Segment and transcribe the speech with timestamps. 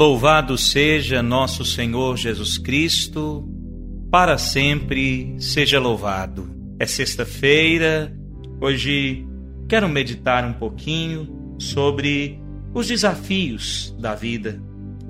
[0.00, 3.46] Louvado seja nosso Senhor Jesus Cristo,
[4.10, 6.48] para sempre seja louvado.
[6.78, 8.10] É sexta-feira,
[8.62, 9.26] hoje
[9.68, 12.40] quero meditar um pouquinho sobre
[12.72, 14.58] os desafios da vida.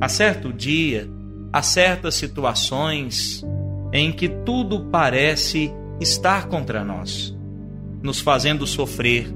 [0.00, 1.06] Há certo dia,
[1.52, 3.44] há certas situações
[3.92, 7.36] em que tudo parece estar contra nós,
[8.02, 9.30] nos fazendo sofrer.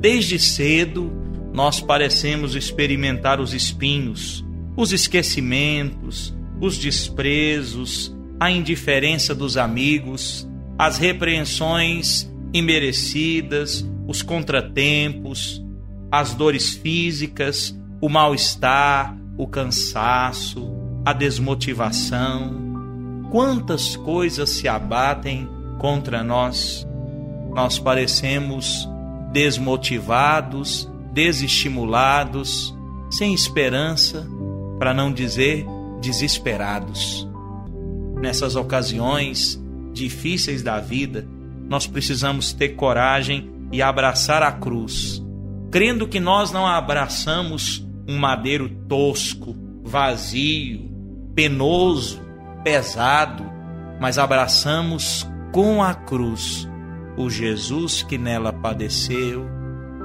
[0.00, 1.12] Desde cedo,
[1.52, 4.42] nós parecemos experimentar os espinhos,
[4.76, 15.62] os esquecimentos, os desprezos, a indiferença dos amigos, as repreensões imerecidas, os contratempos,
[16.10, 20.70] as dores físicas, o mal-estar, o cansaço,
[21.04, 22.62] a desmotivação.
[23.30, 26.86] Quantas coisas se abatem contra nós?
[27.54, 28.88] Nós parecemos
[29.32, 32.74] desmotivados, desestimulados,
[33.10, 34.28] sem esperança,
[34.84, 35.64] para não dizer
[36.02, 37.26] desesperados.
[38.20, 39.58] Nessas ocasiões
[39.94, 41.26] difíceis da vida,
[41.66, 45.24] nós precisamos ter coragem e abraçar a cruz,
[45.70, 50.92] crendo que nós não abraçamos um madeiro tosco, vazio,
[51.34, 52.20] penoso,
[52.62, 53.42] pesado,
[53.98, 56.68] mas abraçamos com a cruz
[57.16, 59.48] o Jesus que nela padeceu,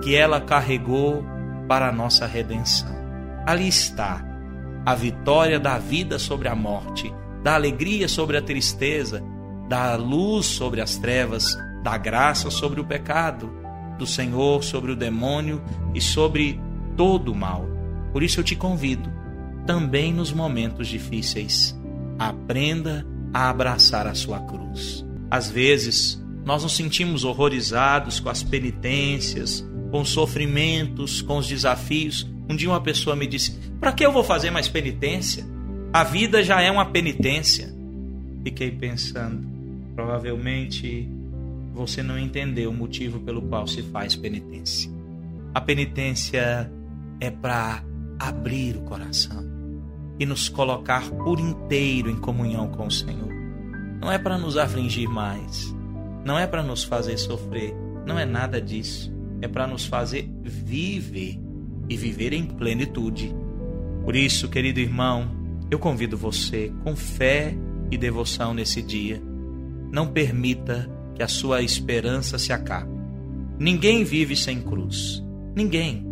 [0.01, 1.21] que ela carregou
[1.67, 2.97] para a nossa redenção.
[3.45, 4.28] Ali está
[4.89, 9.23] a vitória da vida sobre a morte, da alegria sobre a tristeza,
[9.67, 13.53] da luz sobre as trevas, da graça sobre o pecado,
[13.99, 15.61] do Senhor sobre o demônio
[15.93, 16.59] e sobre
[16.97, 17.67] todo o mal.
[18.11, 19.13] Por isso eu te convido,
[19.67, 21.79] também nos momentos difíceis,
[22.17, 25.05] aprenda a abraçar a sua cruz.
[25.29, 32.27] Às vezes, nós nos sentimos horrorizados com as penitências, com os sofrimentos, com os desafios,
[32.49, 35.45] um dia uma pessoa me disse: Para que eu vou fazer mais penitência?
[35.93, 37.73] A vida já é uma penitência.
[38.43, 39.47] Fiquei pensando,
[39.95, 41.07] provavelmente
[41.73, 44.91] você não entendeu o motivo pelo qual se faz penitência.
[45.53, 46.71] A penitência
[47.19, 47.83] é para
[48.19, 49.47] abrir o coração
[50.19, 53.29] e nos colocar por inteiro em comunhão com o Senhor.
[54.01, 55.73] Não é para nos afligir mais,
[56.25, 57.73] não é para nos fazer sofrer,
[58.05, 59.13] não é nada disso.
[59.41, 61.39] É para nos fazer viver
[61.89, 63.33] e viver em plenitude.
[64.03, 65.29] Por isso, querido irmão,
[65.71, 67.55] eu convido você com fé
[67.91, 69.21] e devoção nesse dia.
[69.91, 72.91] Não permita que a sua esperança se acabe.
[73.57, 75.23] Ninguém vive sem cruz.
[75.55, 76.05] Ninguém.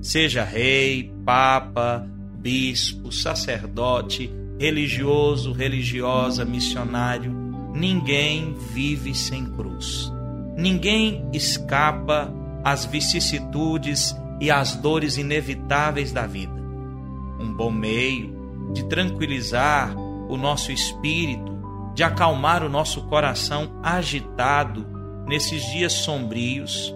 [0.00, 2.08] Seja rei, papa,
[2.38, 7.32] bispo, sacerdote, religioso, religiosa, missionário,
[7.74, 10.10] ninguém vive sem cruz.
[10.56, 12.32] Ninguém escapa
[12.64, 16.54] às vicissitudes e as dores inevitáveis da vida.
[17.40, 19.96] Um bom meio de tranquilizar
[20.28, 21.56] o nosso espírito,
[21.94, 24.86] de acalmar o nosso coração agitado
[25.26, 26.94] nesses dias sombrios,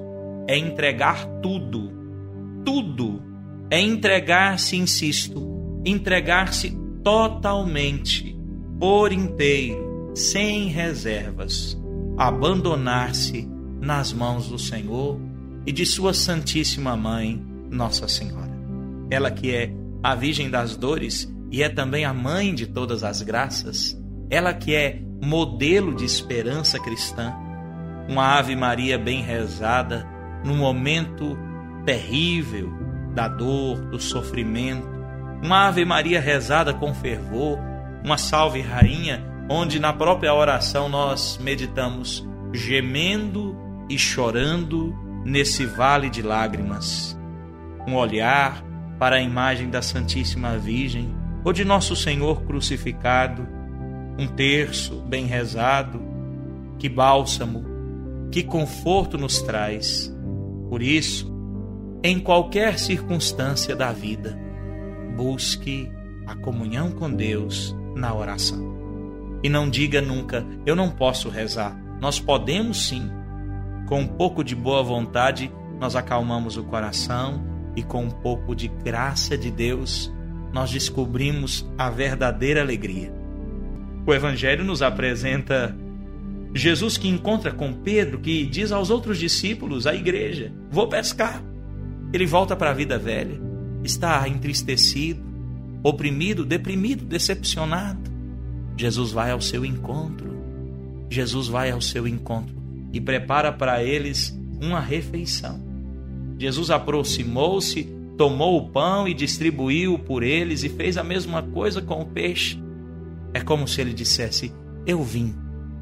[0.49, 1.93] é entregar tudo,
[2.65, 3.23] tudo,
[3.71, 8.37] é entregar-se, insisto, entregar-se totalmente,
[8.79, 11.81] por inteiro, sem reservas,
[12.17, 13.49] abandonar-se
[13.81, 15.30] nas mãos do Senhor
[15.67, 18.51] e de Sua Santíssima Mãe, Nossa Senhora.
[19.11, 19.73] Ela que é
[20.03, 24.01] a Virgem das Dores e é também a mãe de todas as graças,
[24.31, 27.35] ela que é modelo de esperança cristã,
[28.09, 30.07] uma Ave Maria bem rezada
[30.45, 31.37] no momento
[31.85, 32.73] terrível
[33.15, 34.89] da dor, do sofrimento,
[35.43, 37.59] uma Ave Maria rezada com fervor,
[38.05, 43.57] uma Salve Rainha, onde na própria oração nós meditamos gemendo
[43.89, 44.95] e chorando
[45.25, 47.19] nesse vale de lágrimas.
[47.87, 48.65] Um olhar
[48.99, 51.15] para a imagem da Santíssima Virgem
[51.45, 53.47] ou de Nosso Senhor crucificado,
[54.19, 56.01] um terço bem rezado,
[56.79, 57.65] que bálsamo,
[58.31, 60.15] que conforto nos traz.
[60.69, 61.31] Por isso,
[62.03, 64.39] em qualquer circunstância da vida,
[65.17, 65.91] busque
[66.27, 68.71] a comunhão com Deus na oração.
[69.43, 71.79] E não diga nunca, eu não posso rezar.
[72.01, 73.11] Nós podemos sim
[73.91, 75.51] com um pouco de boa vontade,
[75.81, 77.45] nós acalmamos o coração
[77.75, 80.13] e com um pouco de graça de Deus,
[80.53, 83.13] nós descobrimos a verdadeira alegria.
[84.07, 85.77] O Evangelho nos apresenta
[86.55, 91.43] Jesus que encontra com Pedro, que diz aos outros discípulos, à igreja: Vou pescar.
[92.13, 93.41] Ele volta para a vida velha,
[93.83, 95.21] está entristecido,
[95.83, 98.09] oprimido, deprimido, decepcionado.
[98.77, 100.31] Jesus vai ao seu encontro.
[101.11, 102.60] Jesus vai ao seu encontro
[102.93, 105.61] e prepara para eles uma refeição.
[106.39, 107.85] Jesus aproximou-se,
[108.17, 112.59] tomou o pão e distribuiu por eles e fez a mesma coisa com o peixe.
[113.33, 114.53] É como se ele dissesse:
[114.87, 115.35] Eu vim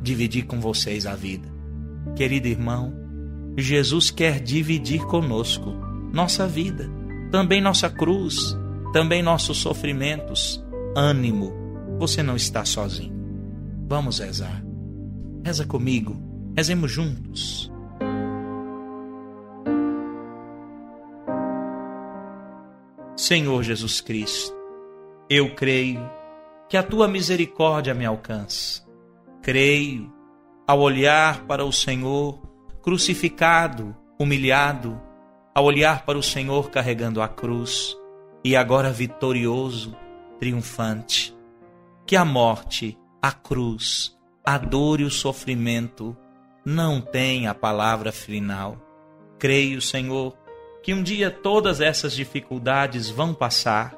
[0.02, 1.48] dividir com vocês a vida.
[2.16, 2.92] Querido irmão,
[3.56, 5.70] Jesus quer dividir conosco
[6.12, 6.90] nossa vida,
[7.30, 8.56] também nossa cruz,
[8.92, 10.64] também nossos sofrimentos.
[10.96, 11.52] Ânimo,
[11.98, 13.14] você não está sozinho.
[13.88, 14.64] Vamos rezar.
[15.44, 16.27] Reza comigo,
[16.58, 17.70] rezemos juntos.
[23.16, 24.56] Senhor Jesus Cristo,
[25.30, 26.10] eu creio
[26.68, 28.84] que a tua misericórdia me alcança.
[29.40, 30.12] Creio,
[30.66, 32.42] ao olhar para o Senhor
[32.82, 35.00] crucificado, humilhado,
[35.54, 37.96] ao olhar para o Senhor carregando a cruz
[38.44, 39.96] e agora vitorioso,
[40.40, 41.32] triunfante,
[42.04, 46.16] que a morte, a cruz, a dor e o sofrimento
[46.64, 48.76] não têm a palavra final.
[49.38, 50.36] Creio, Senhor,
[50.82, 53.96] que um dia todas essas dificuldades vão passar,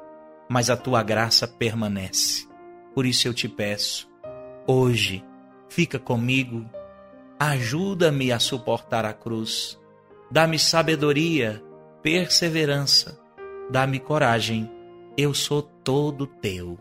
[0.48, 2.48] mas a tua graça permanece.
[2.94, 4.08] Por isso eu te peço,
[4.66, 5.24] hoje,
[5.68, 6.68] fica comigo,
[7.38, 9.78] ajuda-me a suportar a cruz,
[10.30, 11.62] dá-me sabedoria,
[12.02, 13.18] perseverança,
[13.70, 14.70] dá-me coragem,
[15.16, 16.78] eu sou todo teu.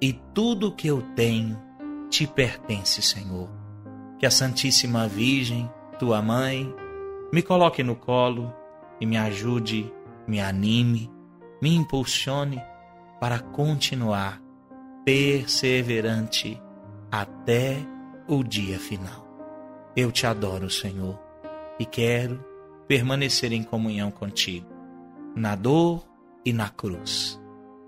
[0.00, 1.60] E tudo que eu tenho
[2.08, 3.63] te pertence, Senhor.
[4.24, 6.74] Que a Santíssima Virgem, tua mãe,
[7.30, 8.50] me coloque no colo
[8.98, 9.92] e me ajude,
[10.26, 11.12] me anime,
[11.60, 12.58] me impulsione
[13.20, 14.40] para continuar
[15.04, 16.58] perseverante
[17.12, 17.76] até
[18.26, 19.28] o dia final.
[19.94, 21.20] Eu te adoro, Senhor,
[21.78, 22.42] e quero
[22.88, 24.70] permanecer em comunhão contigo,
[25.36, 26.02] na dor
[26.46, 27.38] e na cruz,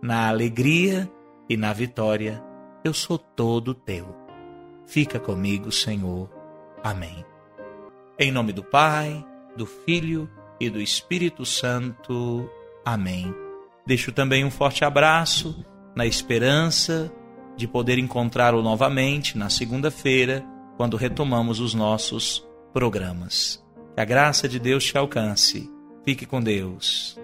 [0.03, 1.11] na alegria
[1.49, 2.45] e na vitória.
[2.85, 4.26] Eu sou todo teu.
[4.87, 6.31] Fica comigo, Senhor.
[6.83, 7.25] Amém.
[8.19, 9.25] Em nome do Pai,
[9.57, 10.31] do Filho
[10.61, 12.49] e do Espírito Santo.
[12.85, 13.35] Amém.
[13.85, 17.13] Deixo também um forte abraço na esperança
[17.57, 20.45] de poder encontrá-lo novamente na segunda-feira,
[20.77, 23.65] quando retomamos os nossos programas.
[23.95, 25.71] Que a graça de Deus te alcance.
[26.05, 27.19] Fique com Deus.